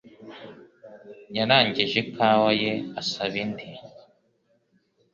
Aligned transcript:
Yarangije 1.35 1.95
ikawa 2.03 2.49
ye 2.61 2.71
asaba 3.01 3.35
indi. 3.43 3.69